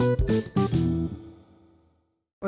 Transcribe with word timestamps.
thank 0.00 0.20
you 0.20 0.29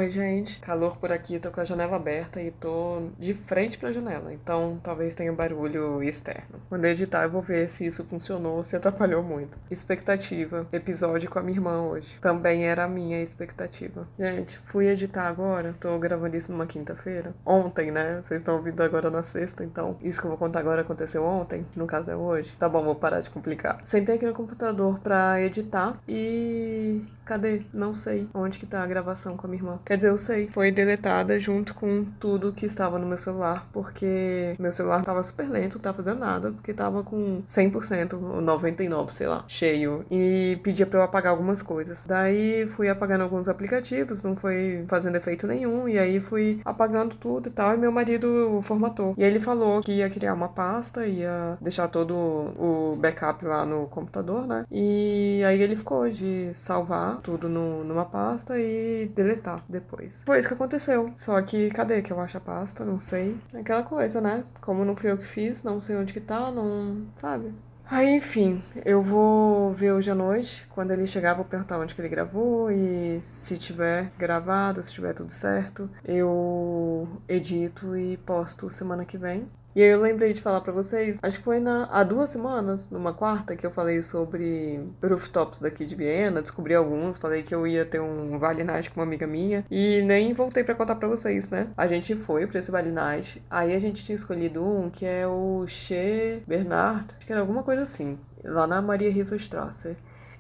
Oi, 0.03 0.11
gente. 0.11 0.59
Calor 0.59 0.97
por 0.97 1.13
aqui, 1.13 1.39
tô 1.39 1.53
com 1.53 1.61
a 1.61 1.65
janela 1.65 1.95
aberta 1.95 2.43
e 2.43 2.51
tô 2.51 3.03
de 3.21 3.33
frente 3.33 3.79
pra 3.79 3.93
janela, 3.93 4.35
então 4.35 4.81
talvez 4.83 5.15
tenha 5.15 5.33
barulho 5.33 6.03
externo. 6.03 6.61
Quando 6.69 6.87
editar, 6.87 7.23
eu 7.23 7.31
vou 7.31 7.41
ver 7.41 7.71
se 7.71 7.87
isso 7.87 8.03
funcionou, 8.03 8.65
se 8.65 8.75
atrapalhou 8.75 9.23
muito. 9.23 9.57
Expectativa. 9.71 10.67
Episódio 10.73 11.31
com 11.31 11.39
a 11.39 11.43
minha 11.43 11.57
irmã 11.57 11.83
hoje. 11.83 12.19
Também 12.21 12.65
era 12.65 12.83
a 12.83 12.89
minha 12.89 13.23
expectativa. 13.23 14.09
Gente, 14.19 14.59
fui 14.65 14.89
editar 14.89 15.29
agora, 15.29 15.73
tô 15.79 15.97
gravando 16.01 16.37
isso 16.37 16.51
numa 16.51 16.67
quinta-feira. 16.67 17.33
Ontem, 17.47 17.93
né? 17.93 18.21
Vocês 18.21 18.41
estão 18.41 18.57
ouvindo 18.57 18.83
agora 18.83 19.09
na 19.09 19.23
sexta, 19.23 19.63
então 19.63 19.97
isso 20.03 20.21
que 20.21 20.27
eu 20.27 20.31
vou 20.31 20.39
contar 20.39 20.59
agora 20.59 20.81
aconteceu 20.81 21.23
ontem, 21.23 21.65
no 21.77 21.87
caso 21.87 22.11
é 22.11 22.17
hoje. 22.17 22.57
Tá 22.59 22.69
bom, 22.69 22.83
vou 22.83 22.97
parar 22.97 23.21
de 23.21 23.31
complicar. 23.31 23.79
Sentei 23.85 24.17
aqui 24.17 24.27
no 24.27 24.35
computador 24.35 24.99
pra 24.99 25.41
editar 25.41 25.97
e. 26.09 27.05
Cadê? 27.25 27.63
Não 27.73 27.95
sei 27.95 28.29
onde 28.35 28.59
que 28.59 28.67
tá 28.67 28.83
a 28.83 28.87
gravação 28.87 29.37
com 29.37 29.47
a 29.47 29.51
minha 29.51 29.63
irmã. 29.63 29.79
Quer 29.93 29.97
dizer, 29.97 30.09
eu 30.09 30.17
sei. 30.17 30.49
Foi 30.49 30.73
deletada 30.73 31.39
junto 31.39 31.75
com 31.75 32.07
tudo 32.19 32.51
que 32.51 32.65
estava 32.65 32.99
no 32.99 33.07
meu 33.07 33.19
celular, 33.19 33.69
porque 33.75 34.57
meu 34.59 34.73
celular 34.73 35.05
tava 35.05 35.23
super 35.23 35.47
lento, 35.51 35.75
não 35.75 35.83
tava 35.83 35.99
fazendo 35.99 36.19
nada, 36.19 36.51
porque 36.51 36.73
tava 36.73 37.05
com 37.05 37.43
100%, 37.47 38.19
99%, 38.43 39.11
sei 39.11 39.27
lá, 39.27 39.45
cheio. 39.47 40.03
E 40.11 40.59
pedia 40.63 40.87
pra 40.87 41.01
eu 41.01 41.03
apagar 41.03 41.33
algumas 41.33 41.61
coisas. 41.61 42.07
Daí 42.07 42.67
fui 42.69 42.89
apagando 42.89 43.21
alguns 43.21 43.49
aplicativos, 43.49 44.23
não 44.23 44.35
foi 44.35 44.83
fazendo 44.89 45.17
efeito 45.17 45.47
nenhum, 45.47 45.87
e 45.87 45.99
aí 45.99 46.21
fui 46.21 46.63
apagando 46.65 47.15
tudo 47.17 47.51
e 47.51 47.53
tal, 47.53 47.75
e 47.75 47.77
meu 47.77 47.93
marido 47.93 48.61
formatou. 48.63 49.15
E 49.19 49.23
ele 49.23 49.41
falou 49.41 49.83
que 49.83 49.93
ia 49.93 50.09
criar 50.09 50.33
uma 50.33 50.49
pasta, 50.49 51.07
ia 51.07 51.59
deixar 51.61 51.89
todo 51.89 52.15
o 52.15 52.97
backup 52.99 53.45
lá 53.45 53.67
no 53.67 53.89
computador, 53.89 54.47
né? 54.47 54.65
E 54.71 55.43
aí 55.47 55.61
ele 55.61 55.77
ficou 55.77 56.09
de 56.09 56.51
salvar 56.55 57.19
tudo 57.21 57.47
no, 57.47 57.85
numa 57.85 58.07
pasta 58.07 58.59
e 58.59 59.13
deletar 59.15 59.63
depois. 59.69 59.82
Foi 60.25 60.39
isso 60.39 60.49
que 60.49 60.55
aconteceu. 60.55 61.13
Só 61.17 61.41
que 61.43 61.71
cadê 61.71 62.03
que 62.03 62.13
eu 62.13 62.21
acho 62.21 62.37
a 62.37 62.41
pasta? 62.41 62.85
Não 62.85 63.01
sei. 63.01 63.37
Aquela 63.55 63.83
coisa, 63.83 64.21
né? 64.21 64.45
Como 64.61 64.85
não 64.85 64.97
fui 64.97 65.11
eu 65.11 65.19
que 65.19 65.27
fiz, 65.27 65.63
não 65.63 65.81
sei 65.81 65.97
onde 65.97 66.13
que 66.13 66.21
tá, 66.21 66.51
não. 66.51 67.07
Sabe? 67.17 67.53
Aí, 67.85 68.17
enfim, 68.17 68.63
eu 68.87 69.03
vou 69.03 69.73
ver 69.73 69.93
hoje 69.93 70.11
à 70.11 70.15
noite. 70.15 70.67
Quando 70.71 70.93
ele 70.93 71.07
chegar, 71.07 71.35
vou 71.35 71.45
perguntar 71.45 71.79
onde 71.79 71.95
que 71.95 72.01
ele 72.01 72.09
gravou 72.09 72.71
e 72.71 73.21
se 73.21 73.57
tiver 73.57 74.11
gravado, 74.19 74.83
se 74.83 74.93
tiver 74.93 75.13
tudo 75.13 75.31
certo, 75.31 75.91
eu 76.05 77.07
edito 77.29 77.97
e 77.97 78.17
posto 78.19 78.71
semana 78.71 79.05
que 79.05 79.19
vem. 79.19 79.47
E 79.75 79.83
aí 79.83 79.89
eu 79.89 80.01
lembrei 80.01 80.35
de 80.35 80.43
falar 80.43 80.61
para 80.61 80.73
vocês, 80.73 81.19
acho 81.23 81.39
que 81.39 81.45
foi 81.45 81.59
na, 81.59 81.87
há 81.87 82.05
duas 82.05 82.29
semanas, 82.29 82.91
numa 82.91 83.15
quarta, 83.15 83.57
que 83.57 83.65
eu 83.65 83.71
falei 83.71 84.03
sobre 84.03 84.87
rooftops 85.03 85.61
daqui 85.61 85.87
de 85.87 85.95
Viena, 85.95 86.43
descobri 86.43 86.75
alguns, 86.75 87.17
falei 87.17 87.43
que 87.43 87.55
eu 87.55 87.67
ia 87.67 87.87
ter 87.87 87.99
um 87.99 88.39
Vale 88.39 88.65
Night 88.65 88.91
com 88.91 89.01
uma 89.01 89.07
amiga 89.07 89.27
minha 89.27 89.65
e 89.71 90.03
nem 90.03 90.35
voltei 90.35 90.63
para 90.63 90.75
contar 90.75 90.97
para 90.97 91.09
vocês, 91.09 91.49
né? 91.49 91.69
A 91.75 91.87
gente 91.87 92.15
foi 92.15 92.47
para 92.47 92.61
esse 92.61 92.71
Vale 92.71 92.91
Night, 92.91 93.43
aí 93.49 93.75
a 93.75 93.79
gente 93.79 94.05
tinha 94.05 94.17
escolhido 94.17 94.63
um 94.63 94.91
que 94.91 95.07
é 95.07 95.27
o 95.27 95.65
Che 95.67 96.43
Bernard, 96.47 97.07
acho 97.17 97.25
que 97.25 97.33
era 97.33 97.41
alguma 97.41 97.63
coisa 97.63 97.81
assim, 97.81 98.19
lá 98.45 98.67
na 98.67 98.83
Maria 98.83 99.11
Riva 99.11 99.37
Strasser. 99.37 99.97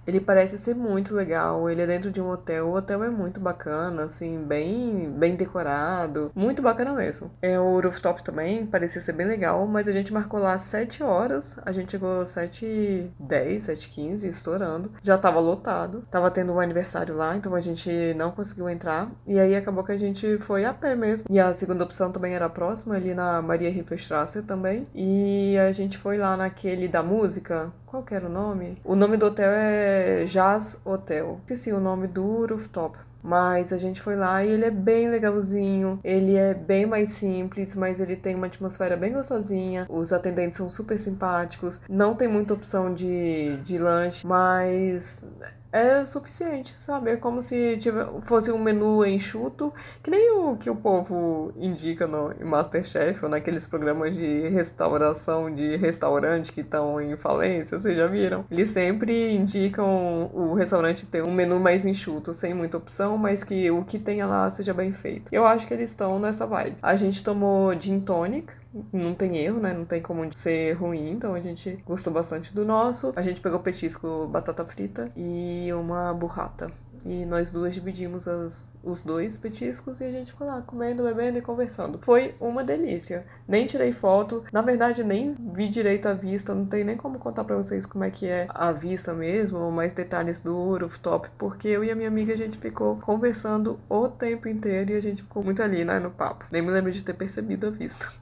Ele 0.07 0.21
parece 0.21 0.59
ser 0.59 0.75
muito 0.75 1.15
legal. 1.15 1.69
Ele 1.69 1.83
é 1.83 1.87
dentro 1.87 2.11
de 2.11 2.21
um 2.21 2.29
hotel. 2.29 2.69
O 2.69 2.75
hotel 2.75 3.05
é 3.05 3.11
muito 3.11 3.41
bacana, 3.41 4.05
assim, 4.05 4.43
bem, 4.43 5.11
bem 5.11 5.35
decorado. 5.37 6.31
Muito 6.35 6.63
bacana 6.63 6.93
mesmo. 6.93 7.31
É, 7.41 7.59
o 7.59 7.81
rooftop 7.81 8.23
também 8.23 8.67
parecia 8.67 9.01
ser 9.01 9.13
bem 9.13 9.27
legal, 9.27 9.67
mas 9.67 9.89
a 9.89 9.93
gente 9.93 10.13
marcou 10.13 10.41
lá 10.41 10.57
7 10.59 11.03
horas. 11.03 11.57
A 11.65 11.73
gente 11.73 11.93
chegou 11.93 12.25
7 12.27 13.11
10, 13.19 13.63
7 13.63 13.89
15, 13.89 14.29
estourando. 14.29 14.93
Já 15.03 15.17
tava 15.17 15.41
lotado. 15.41 16.05
Tava 16.11 16.31
tendo 16.31 16.53
um 16.53 16.61
aniversário 16.61 17.15
lá, 17.15 17.37
então 17.37 17.55
a 17.55 17.61
gente 17.61 18.15
não 18.15 18.31
conseguiu 18.31 18.69
entrar. 18.69 19.11
E 19.27 19.39
aí 19.39 19.55
acabou 19.55 19.85
que 19.85 19.93
a 19.93 19.99
gente 19.99 20.39
foi 20.39 20.65
a 20.65 20.75
pé 20.75 20.95
mesmo. 20.95 21.27
E 21.31 21.39
a 21.39 21.53
segunda 21.53 21.85
opção 21.85 22.11
também 22.11 22.35
era 22.35 22.49
próxima, 22.49 22.97
ali 22.97 23.15
na 23.15 23.41
Maria 23.41 23.71
Riefenstrasse 23.71 24.43
também. 24.43 24.87
E 24.95 25.57
a 25.59 25.73
gente 25.73 25.99
foi 25.99 26.19
lá 26.19 26.37
naquele 26.37 26.89
da 26.89 27.03
música, 27.03 27.73
qual 27.87 28.03
que 28.03 28.15
era 28.15 28.27
o 28.27 28.31
nome? 28.31 28.79
O 28.85 28.97
nome 28.97 29.17
do 29.19 29.27
hotel 29.27 29.51
é 29.51 29.92
Jazz 30.27 30.79
Hotel. 30.85 31.39
Esqueci 31.41 31.73
o 31.73 31.81
nome 31.81 32.07
do 32.07 32.47
rooftop. 32.47 32.97
Mas 33.23 33.73
a 33.73 33.77
gente 33.77 34.01
foi 34.01 34.17
lá 34.17 34.45
e 34.45 34.51
ele 34.51 34.65
é 34.65 34.71
bem 34.71 35.09
legalzinho, 35.09 36.01
ele 36.03 36.35
é 36.35 36.55
bem 36.55 36.87
mais 36.87 37.11
simples, 37.11 37.75
mas 37.75 38.01
ele 38.01 38.17
tem 38.17 38.35
uma 38.35 38.47
atmosfera 38.47 38.97
bem 38.97 39.13
gostosinha. 39.13 39.87
Os 39.89 40.13
atendentes 40.13 40.57
são 40.57 40.69
super 40.69 40.99
simpáticos, 40.99 41.81
não 41.89 42.15
tem 42.15 42.29
muita 42.29 42.55
opção 42.55 42.93
de, 42.93 43.57
de 43.59 43.79
lanche, 43.79 44.27
mas 44.27 45.25
é 45.73 46.05
suficiente, 46.05 46.75
sabe? 46.79 47.11
É 47.13 47.17
como 47.17 47.41
se 47.41 47.77
tiver, 47.79 48.07
fosse 48.23 48.53
um 48.53 48.59
menu 48.59 49.05
enxuto, 49.07 49.73
que 50.03 50.11
nem 50.11 50.31
o 50.33 50.57
que 50.57 50.69
o 50.69 50.77
povo 50.77 51.51
indica 51.57 52.07
no 52.07 52.35
Masterchef 52.45 53.25
ou 53.25 53.31
naqueles 53.31 53.67
programas 53.67 54.15
de 54.15 54.49
restauração 54.49 55.53
de 55.53 55.77
restaurante 55.77 56.53
que 56.53 56.61
estão 56.61 57.01
em 57.01 57.17
falência, 57.17 57.79
vocês 57.79 57.97
já 57.97 58.07
viram? 58.07 58.45
Eles 58.51 58.71
sempre 58.71 59.35
indicam 59.35 60.31
o 60.35 60.53
restaurante 60.53 61.07
ter 61.07 61.23
um 61.23 61.33
menu 61.33 61.59
mais 61.59 61.87
enxuto, 61.87 62.35
sem 62.35 62.53
muita 62.53 62.77
opção, 62.77 63.12
mas 63.17 63.43
que 63.45 63.71
o 63.71 63.85
que 63.85 63.99
tenha 63.99 64.27
lá 64.27 64.49
seja 64.51 64.73
bem 64.75 64.93
feito. 64.93 65.33
Eu 65.33 65.47
acho 65.47 65.67
que 65.67 65.75
eles 65.75 65.91
estão 65.91 66.19
nessa 66.19 66.47
vibe. 66.47 66.77
A 66.83 66.97
gente 66.97 67.23
tomou 67.23 67.79
gin 67.79 68.01
tonic, 68.01 68.53
não 68.93 69.15
tem 69.15 69.37
erro, 69.37 69.61
né? 69.61 69.73
Não 69.73 69.85
tem 69.85 70.01
como 70.01 70.31
ser 70.33 70.73
ruim, 70.75 71.11
então 71.11 71.35
a 71.35 71.41
gente 71.41 71.83
gostou 71.87 72.13
bastante 72.13 72.55
do 72.55 72.65
nosso. 72.65 73.13
A 73.17 73.23
gente 73.23 73.41
pegou 73.41 73.61
petisco, 73.61 74.27
batata 74.29 74.65
frita 74.65 75.11
e 75.17 75.69
uma 75.73 76.13
burrata. 76.15 76.71
E 77.05 77.25
nós 77.25 77.51
duas 77.51 77.75
dividimos 77.75 78.29
as, 78.29 78.73
os 78.83 79.01
dois 79.01 79.37
petiscos 79.37 80.01
e 80.01 80.05
a 80.05 80.11
gente 80.11 80.31
ficou 80.31 80.47
lá 80.47 80.63
comendo, 80.63 81.03
bebendo 81.03 81.39
e 81.39 81.43
conversando. 81.43 81.99
Foi 82.01 82.35
uma 82.41 82.63
delícia. 82.63 83.27
Nem 83.47 83.67
tirei 83.67 83.91
foto, 83.91 84.45
na 84.53 84.63
verdade 84.63 85.03
nem 85.03 85.35
vi 85.53 85.69
direito 85.69 86.07
a 86.07 86.15
vista, 86.15 86.55
não 86.55 86.65
tem 86.65 86.85
nem 86.85 86.97
como 86.97 87.19
contar 87.19 87.43
para 87.45 87.57
vocês 87.57 87.85
como 87.85 88.05
é 88.05 88.11
que 88.11 88.27
é 88.27 88.47
a 88.51 88.71
vista 88.71 89.13
mesmo, 89.13 89.71
mais 89.73 89.93
detalhes 89.93 90.41
do 90.41 90.79
rooftop, 90.79 91.29
porque 91.37 91.69
eu 91.69 91.83
e 91.83 91.91
a 91.91 91.95
minha 91.97 92.09
amiga 92.09 92.35
a 92.35 92.37
gente 92.37 92.59
ficou 92.59 92.97
conversando 92.99 93.81
o 93.89 94.09
tempo 94.09 94.49
inteiro 94.49 94.93
e 94.93 94.95
a 94.95 95.01
gente 95.01 95.23
ficou 95.23 95.43
muito 95.43 95.61
ali, 95.61 95.85
né, 95.85 95.99
no 95.99 96.11
papo. 96.11 96.45
Nem 96.53 96.63
me 96.63 96.71
lembro 96.71 96.93
de 96.93 97.03
ter 97.03 97.15
percebido 97.15 97.67
a 97.67 97.71
vista. 97.71 98.22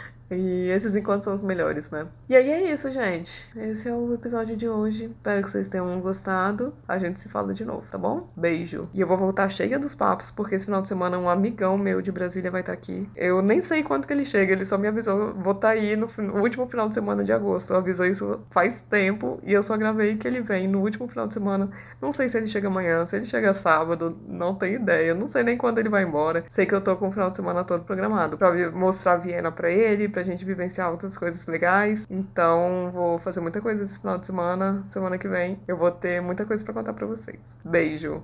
E 0.31 0.69
esses 0.69 0.95
encontros 0.95 1.25
são 1.25 1.33
os 1.33 1.43
melhores, 1.43 1.91
né? 1.91 2.07
E 2.29 2.35
aí 2.35 2.49
é 2.49 2.71
isso, 2.71 2.89
gente. 2.89 3.49
Esse 3.55 3.89
é 3.89 3.93
o 3.93 4.13
episódio 4.13 4.55
de 4.55 4.67
hoje. 4.67 5.05
Espero 5.05 5.43
que 5.43 5.49
vocês 5.49 5.67
tenham 5.67 5.99
gostado. 5.99 6.73
A 6.87 6.97
gente 6.97 7.19
se 7.19 7.27
fala 7.27 7.53
de 7.53 7.65
novo, 7.65 7.83
tá 7.91 7.97
bom? 7.97 8.29
Beijo. 8.35 8.87
E 8.93 9.01
eu 9.01 9.07
vou 9.07 9.17
voltar 9.17 9.49
cheia 9.49 9.77
dos 9.77 9.93
papos, 9.93 10.31
porque 10.31 10.55
esse 10.55 10.65
final 10.65 10.81
de 10.81 10.87
semana 10.87 11.17
um 11.19 11.29
amigão 11.29 11.77
meu 11.77 12.01
de 12.01 12.11
Brasília 12.11 12.49
vai 12.49 12.61
estar 12.61 12.73
aqui. 12.73 13.09
Eu 13.15 13.41
nem 13.41 13.61
sei 13.61 13.83
quando 13.83 14.07
que 14.07 14.13
ele 14.13 14.23
chega, 14.23 14.53
ele 14.53 14.65
só 14.65 14.77
me 14.77 14.87
avisou. 14.87 15.33
Vou 15.33 15.53
estar 15.53 15.69
aí 15.69 15.95
no, 15.95 16.07
no 16.17 16.41
último 16.41 16.65
final 16.67 16.87
de 16.87 16.95
semana 16.95 17.23
de 17.23 17.33
agosto. 17.33 17.73
Eu 17.73 17.77
avisou 17.77 18.05
isso 18.05 18.39
faz 18.51 18.81
tempo 18.81 19.39
e 19.43 19.51
eu 19.51 19.61
só 19.61 19.75
gravei 19.75 20.15
que 20.15 20.27
ele 20.27 20.41
vem 20.41 20.67
no 20.67 20.79
último 20.79 21.07
final 21.07 21.27
de 21.27 21.33
semana. 21.33 21.69
Não 22.01 22.13
sei 22.13 22.29
se 22.29 22.37
ele 22.37 22.47
chega 22.47 22.67
amanhã, 22.67 23.05
se 23.05 23.15
ele 23.15 23.25
chega 23.25 23.53
sábado, 23.53 24.17
não 24.27 24.55
tenho 24.55 24.75
ideia. 24.75 25.13
Não 25.13 25.27
sei 25.27 25.43
nem 25.43 25.57
quando 25.57 25.79
ele 25.79 25.89
vai 25.89 26.03
embora. 26.03 26.45
Sei 26.49 26.65
que 26.65 26.73
eu 26.73 26.81
tô 26.81 26.95
com 26.95 27.09
o 27.09 27.11
final 27.11 27.29
de 27.29 27.35
semana 27.35 27.63
todo 27.63 27.83
programado 27.83 28.37
pra 28.37 28.71
mostrar 28.71 29.17
Viena 29.17 29.51
pra 29.51 29.69
ele, 29.69 30.07
pra 30.07 30.20
gente 30.23 30.45
vivenciar 30.45 30.91
outras 30.91 31.17
coisas 31.17 31.45
legais. 31.47 32.05
Então, 32.09 32.89
vou 32.93 33.19
fazer 33.19 33.39
muita 33.39 33.61
coisa 33.61 33.83
esse 33.83 33.99
final 33.99 34.17
de 34.17 34.25
semana. 34.25 34.83
Semana 34.85 35.17
que 35.17 35.27
vem 35.27 35.59
eu 35.67 35.77
vou 35.77 35.91
ter 35.91 36.21
muita 36.21 36.45
coisa 36.45 36.63
para 36.63 36.73
contar 36.73 36.93
para 36.93 37.05
vocês. 37.05 37.39
Beijo! 37.63 38.23